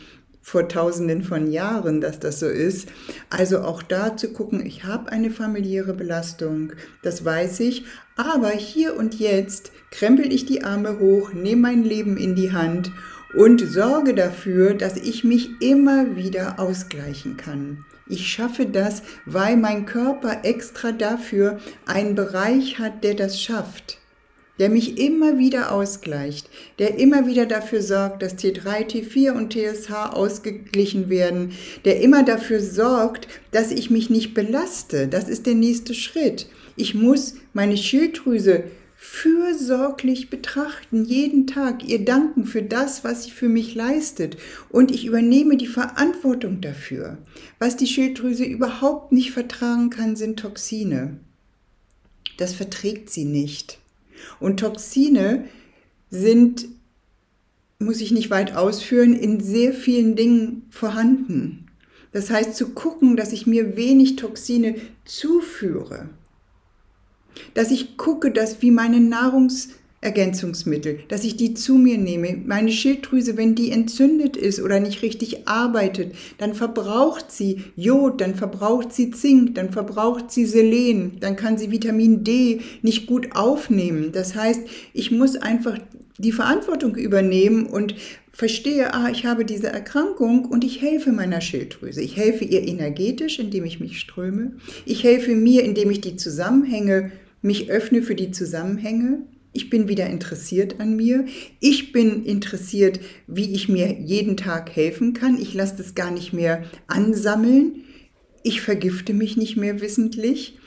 vor 0.42 0.70
tausenden 0.70 1.22
von 1.22 1.52
Jahren, 1.52 2.00
dass 2.00 2.20
das 2.20 2.40
so 2.40 2.48
ist. 2.48 2.88
Also 3.30 3.60
auch 3.60 3.84
da 3.84 4.16
zu 4.16 4.32
gucken, 4.32 4.66
ich 4.66 4.86
habe 4.86 5.12
eine 5.12 5.32
familiäre 5.32 5.94
Belastung, 5.94 6.72
das 7.02 7.26
weiß 7.26 7.60
ich, 7.60 7.84
aber 8.16 8.52
hier 8.52 8.96
und 8.96 9.20
jetzt 9.20 9.74
krempel 9.92 10.32
ich 10.32 10.46
die 10.46 10.64
Arme 10.64 11.00
hoch, 11.00 11.34
nehme 11.34 11.62
mein 11.62 11.84
Leben 11.84 12.16
in 12.16 12.36
die 12.36 12.54
Hand 12.54 12.90
und 13.34 13.60
sorge 13.60 14.13
dafür, 14.13 14.74
dass 14.74 14.98
ich 14.98 15.24
mich 15.24 15.62
immer 15.62 16.16
wieder 16.16 16.60
ausgleichen 16.60 17.38
kann. 17.38 17.86
Ich 18.08 18.28
schaffe 18.28 18.66
das, 18.66 19.02
weil 19.25 19.56
mein 19.58 19.86
Körper 19.86 20.42
extra 20.44 20.92
dafür 20.92 21.60
einen 21.86 22.16
Bereich 22.16 22.78
hat, 22.80 23.04
der 23.04 23.13
das 23.13 23.42
schafft, 23.42 23.98
der 24.60 24.70
mich 24.70 25.00
immer 25.00 25.38
wieder 25.38 25.72
ausgleicht, 25.72 26.50
der 26.80 27.00
immer 27.00 27.28
wieder 27.28 27.46
dafür 27.46 27.82
sorgt, 27.82 28.22
dass 28.22 28.36
T3, 28.36 28.86
T4 28.88 29.32
und 29.32 29.54
TSH 29.54 29.92
ausgeglichen 30.12 31.10
werden, 31.10 31.54
der 31.86 32.02
immer 32.02 32.24
dafür 32.24 32.60
sorgt, 32.60 33.28
dass 33.52 33.72
ich 33.72 33.90
mich 33.90 34.10
nicht 34.10 34.34
belaste. 34.34 35.08
Das 35.08 35.30
ist 35.30 35.46
der 35.46 35.56
nächste 35.56 35.94
Schritt. 35.94 36.48
Ich 36.75 36.94
muss 36.94 37.36
meine 37.54 37.78
Schilddrüse 37.78 38.66
fürsorglich 39.06 40.30
betrachten, 40.30 41.04
jeden 41.04 41.46
Tag, 41.46 41.84
ihr 41.84 42.06
danken 42.06 42.46
für 42.46 42.62
das, 42.62 43.04
was 43.04 43.26
sie 43.26 43.32
für 43.32 43.50
mich 43.50 43.76
leistet. 43.76 44.38
Und 44.70 44.92
ich 44.92 45.06
übernehme 45.06 45.58
die 45.58 45.68
Verantwortung 45.68 46.62
dafür. 46.62 47.18
Was 47.60 47.76
die 47.76 47.86
Schilddrüse 47.86 48.46
überhaupt 48.46 49.12
nicht 49.12 49.32
vertragen 49.32 49.90
kann, 49.90 50.16
sind 50.16 50.40
Toxine. 50.40 51.20
Das 52.38 52.54
verträgt 52.54 53.10
sie 53.10 53.26
nicht. 53.26 53.78
Und 54.40 54.62
Toxine 54.62 55.50
sind, 56.10 56.70
muss 57.80 58.00
ich 58.00 58.12
nicht 58.14 58.30
weit 58.30 58.56
ausführen, 58.56 59.14
in 59.14 59.42
sehr 59.42 59.74
vielen 59.74 60.16
Dingen 60.16 60.66
vorhanden. 60.70 61.68
Das 62.14 62.30
heißt, 62.30 62.56
zu 62.56 62.70
gucken, 62.70 63.18
dass 63.18 63.34
ich 63.34 63.46
mir 63.48 63.76
wenig 63.76 64.16
Toxine 64.16 64.76
zuführe 65.04 66.08
dass 67.54 67.72
ich 67.72 67.98
gucke, 67.98 68.32
dass 68.32 68.62
wie 68.62 68.72
meine 68.72 69.00
Nahrungsergänzungsmittel, 69.00 71.00
dass 71.08 71.24
ich 71.24 71.38
die 71.38 71.54
zu 71.54 71.75
mir 71.75 71.98
nehme. 71.98 72.38
Meine 72.46 72.72
Schilddrüse, 72.72 73.38
wenn 73.38 73.56
die 73.56 73.72
entzündet 73.72 74.38
ist 74.38 74.62
oder 74.62 74.80
nicht 74.80 75.02
richtig 75.02 75.48
arbeitet, 75.48 76.13
dann 76.38 76.54
verbraucht 76.54 77.32
sie 77.32 77.63
Jod, 77.75 78.22
dann 78.22 78.36
verbraucht 78.36 78.94
sie 78.94 79.12
Zink, 79.12 79.56
dann 79.56 79.72
verbraucht 79.72 80.32
sie 80.32 80.46
Selen, 80.46 81.18
dann 81.20 81.36
kann 81.36 81.58
sie 81.58 81.72
Vitamin 81.72 82.24
D 82.24 82.62
nicht 82.82 83.08
gut 83.08 83.36
aufnehmen. 83.36 84.12
Das 84.12 84.36
heißt, 84.36 84.62
ich 84.94 85.12
muss 85.12 85.36
einfach 85.36 85.78
die 86.18 86.32
Verantwortung 86.32 86.96
übernehmen 86.96 87.66
und 87.66 87.96
verstehe, 88.32 88.94
ah, 88.94 89.10
ich 89.12 89.25
habe 89.25 89.46
diese 89.46 89.68
Erkrankung 89.68 90.46
und 90.46 90.63
ich 90.63 90.82
helfe 90.82 91.12
meiner 91.12 91.40
Schilddrüse. 91.40 92.02
Ich 92.02 92.18
helfe 92.18 92.44
ihr 92.44 92.68
energetisch, 92.68 93.40
indem 93.40 93.66
ich 93.66 93.80
mich 93.80 94.00
ströme. 94.00 94.54
Ich 94.86 95.04
helfe 95.04 95.36
mir, 95.36 95.63
indem 95.63 95.92
ich 95.92 96.02
die 96.02 96.16
Zusammenhänge 96.16 97.12
mich 97.44 97.70
öffne 97.70 98.02
für 98.02 98.16
die 98.16 98.32
Zusammenhänge. 98.32 99.22
Ich 99.52 99.70
bin 99.70 99.88
wieder 99.88 100.08
interessiert 100.08 100.80
an 100.80 100.96
mir. 100.96 101.26
Ich 101.60 101.92
bin 101.92 102.26
interessiert, 102.26 103.00
wie 103.28 103.54
ich 103.54 103.70
mir 103.70 104.00
jeden 104.00 104.36
Tag 104.36 104.76
helfen 104.76 105.14
kann. 105.14 105.40
Ich 105.40 105.54
lasse 105.54 105.76
das 105.78 105.94
gar 105.94 106.10
nicht 106.10 106.34
mehr 106.34 106.64
ansammeln. 106.88 107.84
Ich 108.42 108.62
vergifte 108.62 109.14
mich 109.14 109.38
nicht 109.38 109.56
mehr 109.56 109.80
wissentlich. 109.80 110.58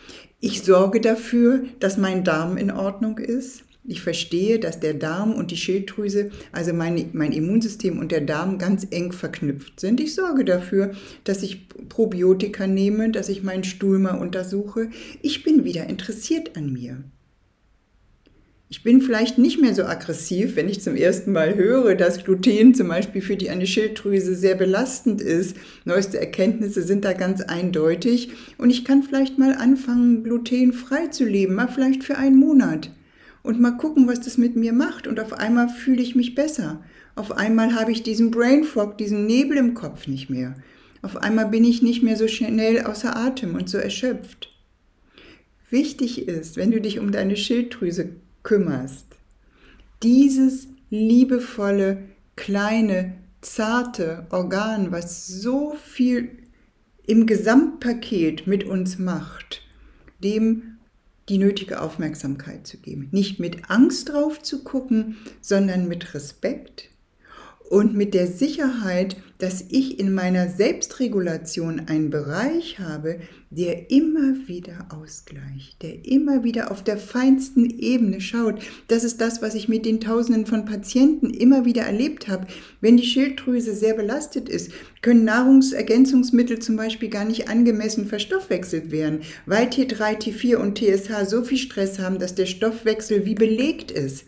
Ich 0.40 0.62
sorge 0.62 1.00
dafür, 1.00 1.64
dass 1.80 1.98
mein 1.98 2.22
Darm 2.22 2.56
in 2.56 2.70
Ordnung 2.70 3.18
ist. 3.18 3.64
Ich 3.88 4.00
verstehe, 4.00 4.58
dass 4.58 4.80
der 4.80 4.94
Darm 4.94 5.32
und 5.32 5.52
die 5.52 5.56
Schilddrüse, 5.56 6.30
also 6.50 6.72
mein, 6.72 7.10
mein 7.12 7.32
Immunsystem 7.32 7.98
und 7.98 8.10
der 8.10 8.20
Darm 8.20 8.58
ganz 8.58 8.86
eng 8.90 9.12
verknüpft 9.12 9.78
sind. 9.78 10.00
Ich 10.00 10.14
sorge 10.14 10.44
dafür, 10.44 10.92
dass 11.22 11.42
ich 11.44 11.68
Probiotika 11.88 12.66
nehme, 12.66 13.10
dass 13.10 13.28
ich 13.28 13.44
meinen 13.44 13.64
Stuhl 13.64 13.98
mal 13.98 14.18
untersuche. 14.18 14.90
Ich 15.22 15.44
bin 15.44 15.64
wieder 15.64 15.86
interessiert 15.86 16.56
an 16.56 16.72
mir. 16.72 17.04
Ich 18.68 18.82
bin 18.82 19.00
vielleicht 19.00 19.38
nicht 19.38 19.60
mehr 19.60 19.76
so 19.76 19.84
aggressiv, 19.84 20.56
wenn 20.56 20.68
ich 20.68 20.80
zum 20.80 20.96
ersten 20.96 21.30
Mal 21.30 21.54
höre, 21.54 21.94
dass 21.94 22.24
Gluten 22.24 22.74
zum 22.74 22.88
Beispiel 22.88 23.22
für 23.22 23.36
die 23.36 23.50
eine 23.50 23.68
Schilddrüse 23.68 24.34
sehr 24.34 24.56
belastend 24.56 25.20
ist. 25.20 25.56
Neueste 25.84 26.18
Erkenntnisse 26.18 26.82
sind 26.82 27.04
da 27.04 27.12
ganz 27.12 27.40
eindeutig. 27.42 28.30
Und 28.58 28.70
ich 28.70 28.84
kann 28.84 29.04
vielleicht 29.04 29.38
mal 29.38 29.54
anfangen, 29.54 30.24
glutenfrei 30.24 31.06
zu 31.06 31.24
leben, 31.24 31.54
mal 31.54 31.68
vielleicht 31.68 32.02
für 32.02 32.18
einen 32.18 32.36
Monat 32.36 32.90
und 33.46 33.60
mal 33.60 33.76
gucken, 33.76 34.08
was 34.08 34.20
das 34.20 34.38
mit 34.38 34.56
mir 34.56 34.72
macht. 34.72 35.06
Und 35.06 35.20
auf 35.20 35.32
einmal 35.32 35.68
fühle 35.68 36.02
ich 36.02 36.16
mich 36.16 36.34
besser. 36.34 36.82
Auf 37.14 37.32
einmal 37.32 37.74
habe 37.74 37.92
ich 37.92 38.02
diesen 38.02 38.30
Brain 38.30 38.64
Fog, 38.64 38.98
diesen 38.98 39.26
Nebel 39.26 39.56
im 39.56 39.74
Kopf 39.74 40.06
nicht 40.06 40.28
mehr. 40.28 40.54
Auf 41.02 41.16
einmal 41.16 41.46
bin 41.48 41.64
ich 41.64 41.82
nicht 41.82 42.02
mehr 42.02 42.16
so 42.16 42.26
schnell 42.26 42.82
außer 42.82 43.16
Atem 43.16 43.54
und 43.54 43.68
so 43.68 43.78
erschöpft. 43.78 44.52
Wichtig 45.70 46.26
ist, 46.26 46.56
wenn 46.56 46.70
du 46.70 46.80
dich 46.80 46.98
um 46.98 47.12
deine 47.12 47.36
Schilddrüse 47.36 48.10
kümmerst, 48.42 49.06
dieses 50.02 50.68
liebevolle, 50.90 52.02
kleine, 52.34 53.14
zarte 53.40 54.26
Organ, 54.30 54.92
was 54.92 55.26
so 55.26 55.74
viel 55.74 56.30
im 57.06 57.26
Gesamtpaket 57.26 58.46
mit 58.46 58.64
uns 58.64 58.98
macht, 58.98 59.62
dem 60.22 60.75
die 61.28 61.38
nötige 61.38 61.80
Aufmerksamkeit 61.80 62.66
zu 62.66 62.78
geben. 62.78 63.08
Nicht 63.10 63.40
mit 63.40 63.70
Angst 63.70 64.10
drauf 64.10 64.42
zu 64.42 64.62
gucken, 64.62 65.16
sondern 65.40 65.88
mit 65.88 66.14
Respekt 66.14 66.90
und 67.68 67.94
mit 67.94 68.14
der 68.14 68.26
Sicherheit, 68.26 69.16
dass 69.38 69.64
ich 69.68 69.98
in 69.98 70.14
meiner 70.14 70.48
Selbstregulation 70.48 71.82
einen 71.88 72.10
Bereich 72.10 72.78
habe, 72.78 73.18
der 73.50 73.90
immer 73.90 74.34
wieder 74.46 74.86
ausgleicht, 74.90 75.82
der 75.82 76.06
immer 76.06 76.42
wieder 76.42 76.70
auf 76.70 76.82
der 76.82 76.96
feinsten 76.96 77.68
Ebene 77.78 78.20
schaut. 78.20 78.60
Das 78.88 79.04
ist 79.04 79.20
das, 79.20 79.42
was 79.42 79.54
ich 79.54 79.68
mit 79.68 79.84
den 79.84 80.00
Tausenden 80.00 80.46
von 80.46 80.64
Patienten 80.64 81.30
immer 81.30 81.64
wieder 81.64 81.82
erlebt 81.82 82.28
habe. 82.28 82.46
Wenn 82.80 82.96
die 82.96 83.04
Schilddrüse 83.04 83.74
sehr 83.74 83.94
belastet 83.94 84.48
ist, 84.48 84.70
können 85.02 85.24
Nahrungsergänzungsmittel 85.24 86.58
zum 86.60 86.76
Beispiel 86.76 87.10
gar 87.10 87.24
nicht 87.24 87.48
angemessen 87.48 88.06
verstoffwechselt 88.06 88.90
werden, 88.90 89.20
weil 89.44 89.66
T3, 89.66 90.18
T4 90.18 90.56
und 90.56 90.78
TSH 90.78 91.28
so 91.28 91.42
viel 91.42 91.58
Stress 91.58 91.98
haben, 91.98 92.18
dass 92.18 92.34
der 92.34 92.46
Stoffwechsel 92.46 93.26
wie 93.26 93.34
belegt 93.34 93.90
ist. 93.90 94.24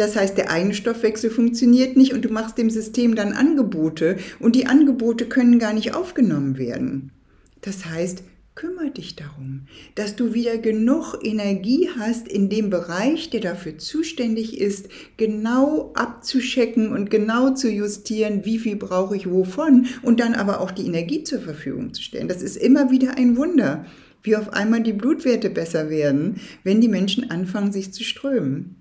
Das 0.00 0.16
heißt, 0.16 0.38
der 0.38 0.50
eigene 0.50 0.72
Stoffwechsel 0.72 1.28
funktioniert 1.28 1.94
nicht 1.94 2.14
und 2.14 2.24
du 2.24 2.30
machst 2.30 2.56
dem 2.56 2.70
System 2.70 3.16
dann 3.16 3.34
Angebote 3.34 4.16
und 4.38 4.56
die 4.56 4.66
Angebote 4.66 5.26
können 5.26 5.58
gar 5.58 5.74
nicht 5.74 5.92
aufgenommen 5.92 6.56
werden. 6.56 7.12
Das 7.60 7.84
heißt, 7.84 8.22
kümmere 8.54 8.92
dich 8.92 9.16
darum, 9.16 9.66
dass 9.96 10.16
du 10.16 10.32
wieder 10.32 10.56
genug 10.56 11.18
Energie 11.22 11.90
hast 11.98 12.28
in 12.28 12.48
dem 12.48 12.70
Bereich, 12.70 13.28
der 13.28 13.40
dafür 13.40 13.76
zuständig 13.76 14.58
ist, 14.58 14.88
genau 15.18 15.92
abzuschecken 15.92 16.92
und 16.92 17.10
genau 17.10 17.50
zu 17.50 17.70
justieren, 17.70 18.46
wie 18.46 18.58
viel 18.58 18.76
brauche 18.76 19.14
ich 19.14 19.30
wovon 19.30 19.84
und 20.00 20.18
dann 20.18 20.32
aber 20.34 20.62
auch 20.62 20.70
die 20.70 20.86
Energie 20.86 21.24
zur 21.24 21.40
Verfügung 21.40 21.92
zu 21.92 22.00
stellen. 22.00 22.26
Das 22.26 22.40
ist 22.40 22.56
immer 22.56 22.90
wieder 22.90 23.18
ein 23.18 23.36
Wunder, 23.36 23.84
wie 24.22 24.36
auf 24.36 24.54
einmal 24.54 24.82
die 24.82 24.94
Blutwerte 24.94 25.50
besser 25.50 25.90
werden, 25.90 26.40
wenn 26.64 26.80
die 26.80 26.88
Menschen 26.88 27.30
anfangen, 27.30 27.70
sich 27.70 27.92
zu 27.92 28.02
strömen. 28.02 28.79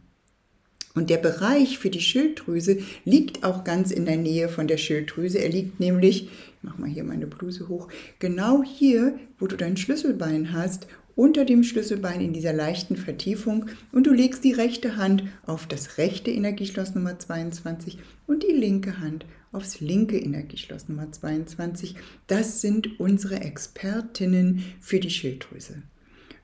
Und 0.96 1.10
der 1.10 1.18
Bereich 1.18 1.78
für 1.78 1.90
die 1.90 2.02
Schilddrüse 2.02 2.80
liegt 3.06 3.44
auch 3.44 3.64
ganz 3.64 3.92
in 3.92 4.06
der 4.06 4.18
Nähe 4.18 4.50
von 4.50 4.68
der 4.68 4.78
Schilddrüse. 4.78 5.38
Er 5.38 5.50
liegt 5.50 5.80
nämlich, 5.80 6.24
ich 6.24 6.64
mache 6.64 6.82
mal 6.82 6.90
hier 6.90 7.04
meine 7.04 7.28
Bluse 7.28 7.68
hoch, 7.68 7.88
genau 8.18 8.64
hier, 8.64 9.18
wo 9.38 9.48
du 9.48 9.56
dein 9.56 9.78
Schlüsselbein 9.78 10.52
hast, 10.52 10.88
unter 11.20 11.44
dem 11.44 11.64
Schlüsselbein 11.64 12.22
in 12.22 12.32
dieser 12.32 12.54
leichten 12.54 12.96
Vertiefung 12.96 13.66
und 13.92 14.08
du 14.08 14.14
legst 14.14 14.46
die 14.46 14.54
rechte 14.54 14.96
Hand 14.96 15.24
auf 15.46 15.68
das 15.68 15.98
rechte 15.98 16.32
Energieschloss 16.32 16.96
Nummer 16.96 17.20
22 17.20 17.98
und 18.26 18.44
die 18.44 18.54
linke 18.54 19.00
Hand 19.00 19.26
aufs 19.52 19.82
linke 19.82 20.18
Energieschloss 20.18 20.88
Nummer 20.88 21.12
22. 21.12 21.96
Das 22.28 22.62
sind 22.62 23.02
unsere 23.02 23.42
Expertinnen 23.42 24.64
für 24.80 25.02
die 25.02 25.10
Schilddrüse. 25.10 25.84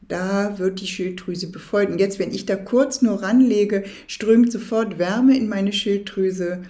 Da 0.07 0.59
wird 0.59 0.81
die 0.81 0.87
Schilddrüse 0.87 1.51
befeuert. 1.51 1.89
Und 1.89 1.99
jetzt, 1.99 2.19
wenn 2.19 2.33
ich 2.33 2.45
da 2.45 2.55
kurz 2.55 3.01
nur 3.01 3.23
ranlege, 3.23 3.83
strömt 4.07 4.51
sofort 4.51 4.99
Wärme 4.99 5.35
in 5.35 5.49
meine 5.49 5.73
Schilddrüse. 5.73 6.63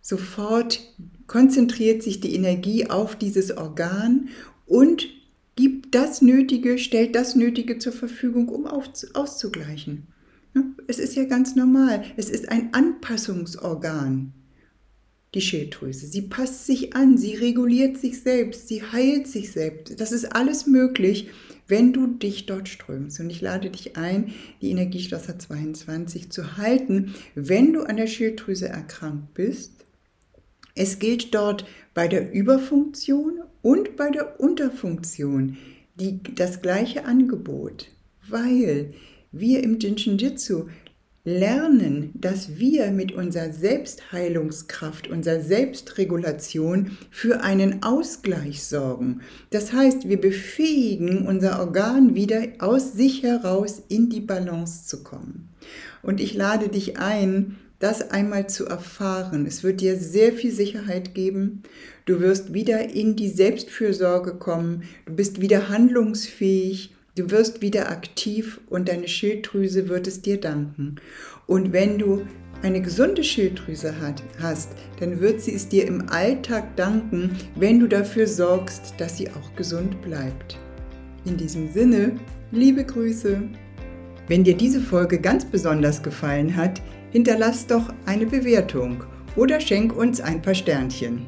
Sofort 0.00 0.80
konzentriert 1.26 2.02
sich 2.02 2.20
die 2.20 2.34
Energie 2.34 2.88
auf 2.88 3.16
dieses 3.16 3.56
Organ 3.56 4.28
und 4.66 5.08
gibt 5.56 5.94
das 5.94 6.22
Nötige, 6.22 6.78
stellt 6.78 7.14
das 7.14 7.34
Nötige 7.34 7.78
zur 7.78 7.92
Verfügung, 7.92 8.48
um 8.48 8.66
auszugleichen. 8.66 10.06
Es 10.86 10.98
ist 10.98 11.16
ja 11.16 11.24
ganz 11.24 11.54
normal. 11.56 12.04
Es 12.16 12.30
ist 12.30 12.48
ein 12.48 12.72
Anpassungsorgan, 12.72 14.32
die 15.34 15.40
Schilddrüse. 15.40 16.06
Sie 16.06 16.22
passt 16.22 16.66
sich 16.66 16.96
an, 16.96 17.18
sie 17.18 17.34
reguliert 17.34 17.98
sich 17.98 18.22
selbst, 18.22 18.68
sie 18.68 18.82
heilt 18.82 19.26
sich 19.26 19.52
selbst. 19.52 20.00
Das 20.00 20.12
ist 20.12 20.34
alles 20.34 20.66
möglich, 20.66 21.28
wenn 21.68 21.92
du 21.92 22.06
dich 22.06 22.46
dort 22.46 22.68
strömst. 22.68 23.20
Und 23.20 23.30
ich 23.30 23.40
lade 23.40 23.70
dich 23.70 23.96
ein, 23.96 24.32
die 24.60 24.70
Energieschlosser 24.70 25.38
22 25.38 26.30
zu 26.30 26.56
halten, 26.56 27.14
wenn 27.34 27.72
du 27.72 27.82
an 27.82 27.96
der 27.96 28.06
Schilddrüse 28.06 28.68
erkrankt 28.68 29.34
bist. 29.34 29.84
Es 30.74 30.98
gilt 30.98 31.34
dort 31.34 31.66
bei 31.94 32.08
der 32.08 32.32
Überfunktion 32.32 33.40
und 33.62 33.96
bei 33.96 34.10
der 34.10 34.40
Unterfunktion 34.40 35.56
die, 35.96 36.22
das 36.34 36.62
gleiche 36.62 37.04
Angebot, 37.04 37.90
weil 38.28 38.94
wir 39.32 39.62
im 39.62 39.78
Jinshin 39.78 40.16
Jitsu 40.16 40.68
lernen, 41.24 42.10
dass 42.14 42.58
wir 42.58 42.90
mit 42.90 43.12
unserer 43.12 43.52
Selbstheilungskraft, 43.52 45.08
unserer 45.08 45.40
Selbstregulation 45.40 46.96
für 47.10 47.42
einen 47.42 47.82
Ausgleich 47.82 48.62
sorgen. 48.62 49.20
Das 49.50 49.72
heißt, 49.72 50.08
wir 50.08 50.20
befähigen 50.20 51.26
unser 51.26 51.60
Organ 51.60 52.14
wieder 52.14 52.42
aus 52.60 52.92
sich 52.94 53.22
heraus 53.22 53.82
in 53.88 54.08
die 54.08 54.20
Balance 54.20 54.86
zu 54.86 55.02
kommen. 55.02 55.50
Und 56.02 56.20
ich 56.20 56.34
lade 56.34 56.68
dich 56.68 56.98
ein, 56.98 57.56
das 57.78 58.10
einmal 58.10 58.48
zu 58.48 58.66
erfahren. 58.66 59.46
Es 59.46 59.62
wird 59.62 59.80
dir 59.80 59.96
sehr 59.96 60.32
viel 60.32 60.50
Sicherheit 60.50 61.14
geben. 61.14 61.62
Du 62.06 62.20
wirst 62.20 62.52
wieder 62.52 62.92
in 62.92 63.16
die 63.16 63.28
Selbstfürsorge 63.28 64.34
kommen. 64.34 64.84
Du 65.06 65.14
bist 65.14 65.40
wieder 65.40 65.68
handlungsfähig. 65.68 66.94
Du 67.18 67.32
wirst 67.32 67.62
wieder 67.62 67.90
aktiv 67.90 68.60
und 68.70 68.88
deine 68.88 69.08
Schilddrüse 69.08 69.88
wird 69.88 70.06
es 70.06 70.22
dir 70.22 70.38
danken. 70.38 70.94
Und 71.48 71.72
wenn 71.72 71.98
du 71.98 72.24
eine 72.62 72.80
gesunde 72.80 73.24
Schilddrüse 73.24 74.00
hat, 74.00 74.22
hast, 74.40 74.70
dann 75.00 75.18
wird 75.18 75.40
sie 75.40 75.52
es 75.52 75.68
dir 75.68 75.84
im 75.88 76.08
Alltag 76.10 76.76
danken, 76.76 77.36
wenn 77.56 77.80
du 77.80 77.88
dafür 77.88 78.28
sorgst, 78.28 78.94
dass 78.98 79.16
sie 79.16 79.28
auch 79.30 79.56
gesund 79.56 80.00
bleibt. 80.00 80.60
In 81.24 81.36
diesem 81.36 81.72
Sinne, 81.72 82.12
liebe 82.52 82.84
Grüße. 82.84 83.42
Wenn 84.28 84.44
dir 84.44 84.56
diese 84.56 84.80
Folge 84.80 85.18
ganz 85.20 85.44
besonders 85.44 86.00
gefallen 86.00 86.54
hat, 86.54 86.80
hinterlass 87.10 87.66
doch 87.66 87.92
eine 88.06 88.26
Bewertung 88.26 89.02
oder 89.34 89.58
schenk 89.58 89.96
uns 89.96 90.20
ein 90.20 90.40
paar 90.40 90.54
Sternchen. 90.54 91.26